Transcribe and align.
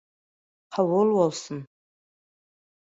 Kabul 0.69 1.11
bolsun. 1.13 1.67